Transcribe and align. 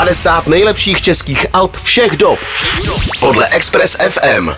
50 0.00 0.46
nejlepších 0.46 1.02
českých 1.02 1.46
alb 1.52 1.76
všech 1.76 2.16
dob 2.16 2.38
podle 3.20 3.48
Express 3.48 3.96
FM. 4.08 4.48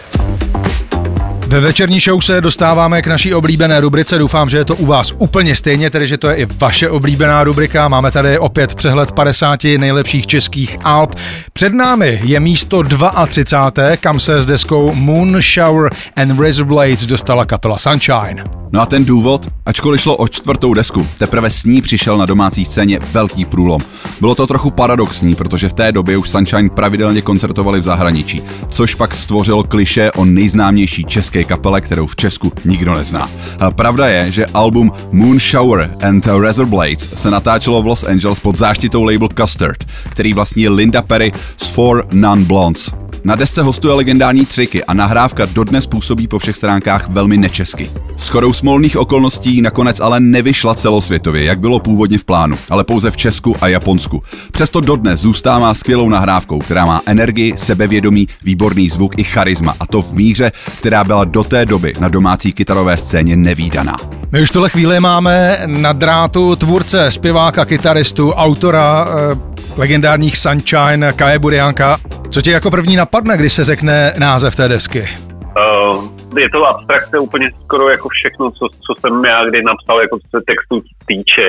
Ve 1.46 1.60
večerní 1.60 2.00
show 2.00 2.20
se 2.20 2.40
dostáváme 2.40 3.02
k 3.02 3.06
naší 3.06 3.34
oblíbené 3.34 3.80
rubrice. 3.80 4.18
Doufám, 4.18 4.48
že 4.48 4.56
je 4.56 4.64
to 4.64 4.76
u 4.76 4.86
vás 4.86 5.12
úplně 5.18 5.54
stejně, 5.54 5.90
tedy 5.90 6.06
že 6.06 6.18
to 6.18 6.28
je 6.28 6.36
i 6.36 6.46
vaše 6.46 6.90
oblíbená 6.90 7.44
rubrika. 7.44 7.88
Máme 7.88 8.10
tady 8.10 8.38
opět 8.38 8.74
přehled 8.74 9.12
50 9.12 9.64
nejlepších 9.64 10.26
českých 10.26 10.76
alb. 10.84 11.14
Před 11.52 11.74
námi 11.74 12.20
je 12.24 12.40
místo 12.40 12.82
32, 13.26 13.96
kam 13.96 14.20
se 14.20 14.40
s 14.40 14.46
deskou 14.46 14.94
Moon 14.94 15.40
Shower 15.40 15.90
and 16.16 16.40
Razor 16.40 16.66
Blades 16.66 17.06
dostala 17.06 17.44
kapela 17.44 17.78
Sunshine. 17.78 18.61
No 18.72 18.80
a 18.80 18.86
ten 18.86 19.04
důvod, 19.04 19.48
ačkoliv 19.66 20.00
šlo 20.00 20.16
o 20.16 20.28
čtvrtou 20.28 20.74
desku, 20.74 21.06
teprve 21.18 21.50
s 21.50 21.64
ní 21.64 21.82
přišel 21.82 22.18
na 22.18 22.26
domácí 22.26 22.64
scéně 22.64 22.98
velký 23.12 23.44
průlom. 23.44 23.80
Bylo 24.20 24.34
to 24.34 24.46
trochu 24.46 24.70
paradoxní, 24.70 25.34
protože 25.34 25.68
v 25.68 25.72
té 25.72 25.92
době 25.92 26.16
už 26.16 26.28
Sunshine 26.28 26.70
pravidelně 26.70 27.22
koncertovali 27.22 27.78
v 27.78 27.82
zahraničí, 27.82 28.42
což 28.68 28.94
pak 28.94 29.14
stvořilo 29.14 29.62
kliše 29.62 30.12
o 30.12 30.24
nejznámější 30.24 31.04
české 31.04 31.44
kapele, 31.44 31.80
kterou 31.80 32.06
v 32.06 32.16
Česku 32.16 32.52
nikdo 32.64 32.94
nezná. 32.94 33.30
A 33.60 33.70
pravda 33.70 34.08
je, 34.08 34.32
že 34.32 34.46
album 34.46 34.92
Moon 35.12 35.38
Shower 35.38 35.96
and 36.02 36.26
Razor 36.26 36.66
Blades 36.66 37.08
se 37.14 37.30
natáčelo 37.30 37.82
v 37.82 37.86
Los 37.86 38.04
Angeles 38.04 38.40
pod 38.40 38.56
záštitou 38.56 39.04
label 39.04 39.28
Custard, 39.40 39.84
který 40.08 40.34
vlastní 40.34 40.68
Linda 40.68 41.02
Perry 41.02 41.32
z 41.56 41.68
Four 41.68 42.06
Non 42.12 42.44
Blondes. 42.44 43.01
Na 43.24 43.36
desce 43.36 43.62
hostuje 43.62 43.94
legendární 43.94 44.46
triky 44.46 44.84
a 44.84 44.94
nahrávka 44.94 45.44
dodnes 45.46 45.86
působí 45.86 46.28
po 46.28 46.38
všech 46.38 46.56
stránkách 46.56 47.08
velmi 47.08 47.36
nečesky. 47.36 47.90
S 48.16 48.28
chodou 48.28 48.52
smolných 48.52 48.96
okolností 48.96 49.60
nakonec 49.62 50.00
ale 50.00 50.20
nevyšla 50.20 50.74
celosvětově, 50.74 51.44
jak 51.44 51.60
bylo 51.60 51.80
původně 51.80 52.18
v 52.18 52.24
plánu, 52.24 52.58
ale 52.70 52.84
pouze 52.84 53.10
v 53.10 53.16
Česku 53.16 53.56
a 53.60 53.68
Japonsku. 53.68 54.22
Přesto 54.52 54.80
dodnes 54.80 55.20
zůstává 55.20 55.74
skvělou 55.74 56.08
nahrávkou, 56.08 56.58
která 56.58 56.84
má 56.84 57.00
energii, 57.06 57.54
sebevědomí, 57.56 58.26
výborný 58.42 58.88
zvuk 58.88 59.18
i 59.18 59.24
charisma, 59.24 59.74
a 59.80 59.86
to 59.86 60.02
v 60.02 60.12
míře, 60.12 60.50
která 60.78 61.04
byla 61.04 61.24
do 61.24 61.44
té 61.44 61.66
doby 61.66 61.92
na 62.00 62.08
domácí 62.08 62.52
kytarové 62.52 62.96
scéně 62.96 63.36
nevýdaná. 63.36 63.96
My 64.32 64.42
už 64.42 64.50
tohle 64.50 64.68
chvíli 64.68 65.00
máme 65.00 65.62
na 65.66 65.92
drátu 65.92 66.56
tvůrce, 66.56 67.10
zpěváka, 67.10 67.64
kytaristu, 67.64 68.32
autora 68.32 69.06
eh, 69.08 69.38
legendárních 69.76 70.36
Sunshine, 70.36 71.12
Kaje 71.16 71.38
Burianka. 71.38 71.98
Co 72.32 72.42
tě 72.42 72.50
jako 72.50 72.70
první 72.70 72.96
napadne, 72.96 73.36
když 73.36 73.52
se 73.52 73.64
řekne 73.64 74.12
název 74.18 74.56
té 74.56 74.68
desky? 74.68 75.02
Uh, 75.02 76.08
je 76.38 76.50
to 76.50 76.64
abstrakce 76.64 77.18
úplně 77.18 77.50
skoro 77.64 77.88
jako 77.88 78.08
všechno, 78.08 78.50
co, 78.50 78.68
co 78.68 79.00
jsem 79.00 79.24
já 79.24 79.44
kdy 79.44 79.62
napsal, 79.62 80.00
jako 80.00 80.18
co 80.18 80.26
se 80.30 80.44
textu 80.46 80.82
týče. 81.06 81.48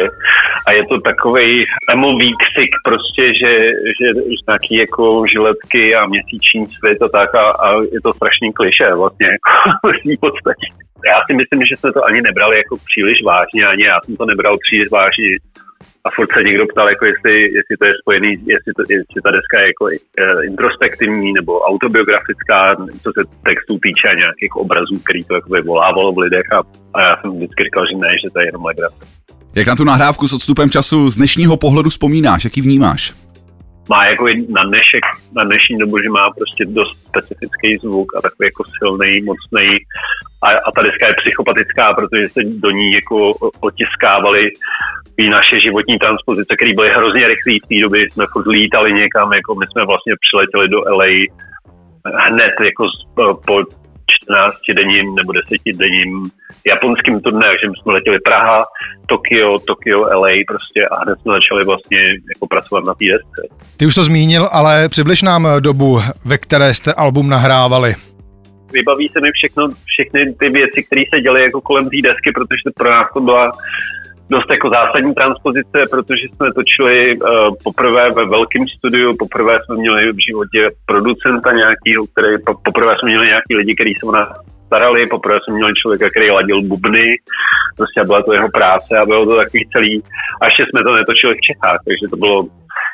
A 0.67 0.72
je 0.72 0.86
to 0.86 1.02
takový 1.02 1.66
emo 1.94 2.17
výkřik 2.17 2.72
prostě, 2.86 3.34
že, 3.34 3.52
že, 3.98 4.08
že 4.36 4.44
nějaký 4.48 4.76
jako 4.76 5.23
žiletky 5.34 5.95
a 5.95 6.06
měsíční 6.06 6.67
svět 6.67 7.02
a 7.02 7.09
tak 7.17 7.36
a, 7.36 7.45
a 7.66 7.67
je 7.94 8.02
to 8.04 8.14
strašný 8.14 8.54
kliše 8.54 8.95
vlastně 8.95 9.28
jako 9.36 9.52
v 10.17 10.20
podstatě. 10.20 10.67
Já 11.11 11.17
si 11.26 11.34
myslím, 11.39 11.59
že 11.66 11.78
jsme 11.78 11.92
to 11.94 12.06
ani 12.06 12.22
nebrali 12.22 12.58
jako 12.58 12.76
příliš 12.89 13.17
vážně, 13.23 13.61
ani 13.66 13.84
já 13.84 13.98
jsem 14.02 14.16
to 14.17 14.26
nebral 14.26 14.56
příliš 14.66 14.89
vážně 14.92 15.28
a 16.06 16.09
furt 16.16 16.30
se 16.34 16.44
někdo 16.44 16.64
ptal, 16.67 16.88
jako 16.89 17.06
jestli, 17.06 17.34
jestli 17.58 17.73
to 17.80 17.86
je 17.86 17.94
spojený, 18.02 18.30
jestli, 18.53 18.72
to, 18.78 18.81
jestli 18.89 19.20
ta 19.26 19.31
deska 19.38 19.56
je 19.59 19.67
jako 19.67 19.86
eh, 19.89 20.45
introspektivní 20.52 21.34
nebo 21.39 21.52
autobiografická, 21.72 22.76
co 23.03 23.09
se 23.17 23.22
textů 23.50 23.73
týče 23.86 24.08
nějakých 24.23 24.54
obrazů, 24.64 24.95
který 25.04 25.23
to 25.23 25.34
jako 25.36 25.50
vyvolávalo 25.54 26.14
v 26.14 26.17
lidech 26.17 26.48
a, 26.58 26.59
a 26.94 27.02
já 27.02 27.14
jsem 27.17 27.31
vždycky 27.36 27.64
říkal, 27.64 27.84
že 27.89 27.98
ne, 27.98 28.11
že 28.23 28.30
to 28.34 28.39
je 28.39 28.45
jenom 28.45 28.66
legrace. 28.66 29.02
Jak 29.56 29.67
na 29.67 29.76
tu 29.76 29.84
nahrávku 29.84 30.28
s 30.28 30.34
odstupem 30.34 30.70
času 30.70 31.09
z 31.09 31.17
dnešního 31.17 31.58
pohledu 31.58 31.89
vzpomínáš, 31.89 32.44
jaký 32.44 32.61
vnímáš? 32.61 33.14
Má 33.89 34.06
jako 34.06 34.26
na 34.50 34.64
dnešek, 34.64 35.03
na 35.36 35.44
dnešní 35.44 35.78
dobu, 35.78 36.00
že 36.00 36.09
má 36.09 36.30
prostě 36.30 36.66
dost 36.66 36.95
specifický 37.09 37.78
zvuk 37.84 38.16
a 38.17 38.22
takový 38.22 38.45
jako 38.48 38.64
silný, 38.78 39.22
mocný. 39.22 39.67
A, 40.44 40.48
a 40.67 40.70
ta 40.76 40.81
deska 40.81 41.08
je 41.08 41.20
psychopatická, 41.21 41.94
protože 41.94 42.30
se 42.30 42.42
do 42.66 42.71
ní 42.71 42.94
jako 42.94 43.17
otiskávaly 43.60 44.44
i 45.17 45.30
naše 45.30 45.55
životní 45.66 45.99
transpozice, 45.99 46.55
které 46.55 46.73
byly 46.73 46.89
hrozně 46.89 47.27
rychlé 47.27 47.54
v 47.64 47.67
té 47.70 47.77
době, 47.82 47.99
jsme 48.11 48.26
furt 48.33 48.48
lítali 48.48 48.94
někam, 48.94 49.33
jako 49.33 49.55
my 49.55 49.66
jsme 49.67 49.86
vlastně 49.86 50.14
přiletěli 50.23 50.67
do 50.70 50.80
LA 51.00 51.11
hned 52.27 52.54
jako 52.64 52.83
po 53.45 53.64
14 54.23 54.56
denním 54.76 55.16
nebo 55.16 55.32
10 55.32 55.78
denním 55.78 56.32
japonským 56.67 57.22
turné, 57.22 57.48
že 57.61 57.67
jsme 57.67 57.94
letěli 57.94 58.20
Praha, 58.20 58.66
Tokio, 59.06 59.60
Tokio, 59.60 60.00
LA 60.00 60.34
prostě 60.48 60.88
a 60.92 60.95
hned 61.04 61.20
jsme 61.22 61.34
začali 61.34 61.66
vlastně 61.66 62.00
jako 62.33 62.48
pracovat 62.48 62.86
na 62.86 62.94
té 62.94 63.06
desce. 63.14 63.42
Ty 63.78 63.86
už 63.86 63.95
to 63.95 64.04
zmínil, 64.04 64.50
ale 64.52 64.89
přibliž 64.89 65.22
nám 65.22 65.48
dobu, 65.60 66.02
ve 66.26 66.38
které 66.38 66.73
jste 66.73 66.94
album 66.94 67.30
nahrávali. 67.30 67.95
Vybaví 68.73 69.10
se 69.10 69.22
mi 69.22 69.30
všechno, 69.32 69.70
všechny 69.86 70.33
ty 70.39 70.50
věci, 70.50 70.83
které 70.83 71.02
se 71.14 71.22
děly 71.22 71.44
jako 71.44 71.62
kolem 71.62 71.86
té 71.89 71.98
desky, 72.04 72.32
protože 72.32 72.76
pro 72.76 72.89
nás 72.92 73.06
to 73.14 73.20
byla 73.20 73.52
dost 74.30 74.50
jako 74.50 74.70
zásadní 74.70 75.14
transpozice, 75.14 75.78
protože 75.92 76.26
jsme 76.28 76.48
točili 76.54 77.17
uh, 77.17 77.56
poprvé 77.64 78.04
ve 78.17 78.26
velkém 78.26 78.64
studiu, 78.78 79.14
poprvé 79.20 79.60
jsme 79.60 79.76
měli 79.76 80.11
v 80.11 80.26
životě 80.30 80.61
producenta 80.86 81.52
nějakýho, 81.52 82.02
který, 82.11 82.38
po, 82.45 82.54
poprvé 82.67 82.94
jsme 82.95 83.10
měli 83.10 83.28
nějaký 83.28 83.56
lidi, 83.56 83.76
kteří 83.76 83.94
se 84.00 84.06
o 84.06 84.12
nás 84.12 84.28
starali, 84.67 85.08
poprvé 85.08 85.38
jsme 85.39 85.56
měli 85.56 85.73
člověka, 85.82 86.10
který 86.10 86.32
ladil 86.32 86.62
bubny, 86.62 87.08
prostě 87.78 88.00
byla 88.06 88.22
to 88.23 88.33
jeho 88.33 88.50
práce 88.50 88.92
a 88.98 89.06
bylo 89.06 89.26
to 89.26 89.36
takový 89.38 89.64
celý, 89.73 90.04
a 90.42 90.45
ještě 90.45 90.64
jsme 90.66 90.83
to 90.83 90.95
netočili 90.95 91.33
v 91.36 91.45
Čechách, 91.48 91.80
takže 91.88 92.06
to 92.12 92.17
bylo 92.17 92.38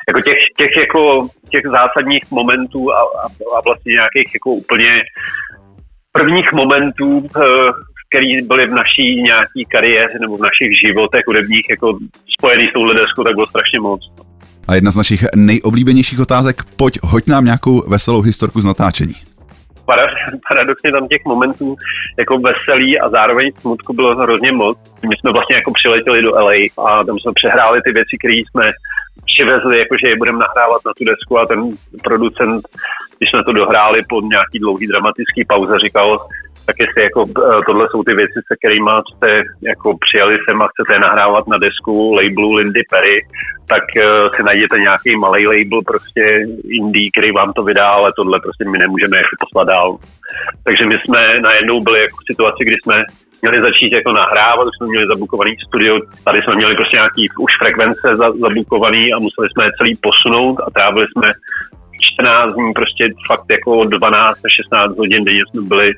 jako 0.08 0.20
těch, 0.28 0.40
těch, 0.60 0.72
jako, 0.84 1.02
těch 1.52 1.64
zásadních 1.78 2.24
momentů 2.30 2.92
a, 2.92 3.00
a, 3.22 3.26
a 3.56 3.58
vlastně 3.66 3.90
nějakých 3.92 4.30
jako 4.34 4.50
úplně 4.50 4.90
prvních 6.12 6.52
momentů 6.52 7.18
uh, 7.18 7.70
který 8.10 8.42
byly 8.46 8.66
v 8.66 8.70
naší 8.70 9.22
nějaký 9.22 9.64
kariéře 9.68 10.18
nebo 10.20 10.36
v 10.36 10.40
našich 10.40 10.70
životech 10.86 11.22
hudebních 11.26 11.66
jako 11.70 11.98
spojený 12.38 12.66
s 12.66 12.72
touhle 12.72 12.94
deskou, 12.94 13.24
tak 13.24 13.34
bylo 13.34 13.46
strašně 13.46 13.80
moc. 13.80 14.00
A 14.68 14.74
jedna 14.74 14.90
z 14.90 14.96
našich 14.96 15.24
nejoblíbenějších 15.36 16.20
otázek, 16.20 16.56
pojď, 16.76 16.98
hoď 17.02 17.26
nám 17.26 17.44
nějakou 17.44 17.90
veselou 17.90 18.20
historku 18.20 18.60
z 18.60 18.66
natáčení. 18.66 19.14
Paradoxně 20.48 20.92
tam 20.92 21.08
těch 21.08 21.24
momentů 21.26 21.76
jako 22.18 22.38
veselý 22.38 23.00
a 23.00 23.10
zároveň 23.10 23.50
smutku 23.60 23.92
bylo 23.92 24.16
hrozně 24.16 24.52
moc. 24.52 24.78
My 25.08 25.16
jsme 25.16 25.32
vlastně 25.32 25.56
jako 25.56 25.72
přiletěli 25.74 26.22
do 26.22 26.30
LA 26.30 26.56
a 26.86 27.04
tam 27.04 27.18
jsme 27.18 27.32
přehráli 27.34 27.80
ty 27.84 27.92
věci, 27.92 28.14
které 28.18 28.34
jsme 28.34 28.64
přivezli, 29.30 29.78
jakože 29.78 30.08
je 30.08 30.16
budeme 30.16 30.38
nahrávat 30.38 30.80
na 30.86 30.92
tu 30.98 31.04
desku 31.04 31.38
a 31.38 31.46
ten 31.46 31.60
producent, 32.04 32.62
když 33.18 33.30
jsme 33.30 33.44
to 33.44 33.52
dohráli 33.52 34.00
po 34.08 34.20
nějaký 34.20 34.58
dlouhý 34.58 34.86
dramatický 34.86 35.44
pauze, 35.48 35.74
říkal, 35.84 36.18
tak 36.66 36.76
jestli 36.80 37.02
jako 37.02 37.20
eh, 37.28 37.60
tohle 37.66 37.88
jsou 37.90 38.02
ty 38.02 38.14
věci, 38.14 38.38
se 38.48 38.54
kterými 38.58 38.90
jste 39.16 39.42
jako 39.62 39.88
přijali 40.04 40.38
sem 40.44 40.62
a 40.62 40.68
chcete 40.70 40.98
nahrávat 40.98 41.44
na 41.48 41.58
desku 41.58 42.14
labelu 42.14 42.52
Lindy 42.52 42.82
Perry, 42.90 43.16
tak 43.72 43.84
uh, 43.96 44.28
si 44.36 44.42
najděte 44.42 44.78
nějaký 44.78 45.10
malý 45.16 45.46
label 45.46 45.80
prostě 45.86 46.22
indie, 46.80 47.10
který 47.10 47.30
vám 47.32 47.52
to 47.52 47.62
vydá, 47.62 47.88
ale 47.88 48.12
tohle 48.16 48.40
prostě 48.40 48.64
my 48.70 48.78
nemůžeme 48.78 49.16
jako 49.16 49.34
poslat 49.44 49.66
dál. 49.74 49.90
Takže 50.64 50.86
my 50.86 50.96
jsme 50.98 51.40
najednou 51.40 51.80
byli 51.80 52.00
jako 52.00 52.16
v 52.20 52.28
situaci, 52.30 52.64
kdy 52.64 52.76
jsme 52.82 52.96
měli 53.42 53.58
začít 53.60 53.92
jako 53.92 54.12
nahrávat, 54.12 54.66
už 54.66 54.76
jsme 54.76 54.86
měli 54.90 55.06
zabukovaný 55.06 55.52
studio, 55.68 56.00
tady 56.24 56.42
jsme 56.42 56.54
měli 56.56 56.74
prostě 56.76 56.96
nějaký 56.96 57.24
už 57.44 57.52
frekvence 57.62 58.06
zabukovaný 58.16 59.12
a 59.12 59.18
museli 59.26 59.48
jsme 59.48 59.64
je 59.64 59.76
celý 59.78 59.92
posunout 60.08 60.56
a 60.60 60.70
trávili 60.70 61.06
jsme 61.08 61.32
14 62.20 62.54
dní, 62.54 62.72
prostě 62.72 63.04
fakt 63.26 63.46
jako 63.50 63.84
12 63.84 64.38
až 64.46 64.52
16 64.56 64.98
hodin 64.98 65.24
denně 65.24 65.42
jsme 65.48 65.62
byli 65.62 65.92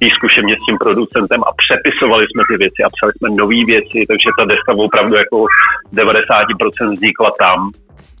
v 0.00 0.10
zkušeně 0.16 0.54
s 0.56 0.64
tím 0.66 0.76
producentem 0.78 1.40
a 1.48 1.50
přepisovali 1.62 2.24
jsme 2.26 2.42
ty 2.48 2.56
věci 2.56 2.80
a 2.86 2.88
psali 2.94 3.12
jsme 3.12 3.28
nové 3.30 3.60
věci, 3.72 3.98
takže 4.10 4.28
ta 4.38 4.44
deska 4.44 4.72
opravdu 4.86 5.14
jako 5.22 5.36
90% 5.92 6.92
vznikla 6.92 7.30
tam. 7.38 7.70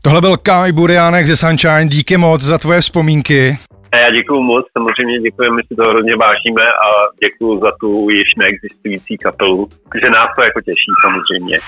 Tohle 0.02 0.20
byl 0.20 0.36
Kai 0.36 0.72
Buriánek 0.72 1.26
ze 1.26 1.36
Sunshine, 1.36 1.86
díky 1.86 2.16
moc 2.16 2.40
za 2.40 2.58
tvoje 2.58 2.80
vzpomínky. 2.80 3.58
A 3.92 3.96
já 3.96 4.10
děkuji 4.10 4.42
moc, 4.42 4.66
samozřejmě 4.78 5.20
děkuji, 5.20 5.50
my 5.50 5.62
si 5.62 5.74
to 5.76 5.82
hrozně 5.82 6.16
vážíme 6.16 6.62
a 6.86 6.88
děkuji 7.24 7.60
za 7.60 7.72
tu 7.80 8.10
již 8.10 8.28
neexistující 8.38 9.16
kapelu, 9.18 9.68
že 10.00 10.10
nás 10.10 10.28
to 10.36 10.42
jako 10.42 10.60
těší 10.60 10.90
samozřejmě. 11.04 11.58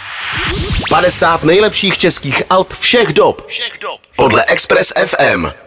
50 0.90 1.44
nejlepších 1.44 1.98
českých 1.98 2.42
alb 2.50 2.68
všech 2.72 3.12
dob. 3.12 3.46
Všech 3.46 3.78
dob. 3.80 4.00
Podle 4.16 4.44
Express 4.48 4.92
FM. 5.06 5.65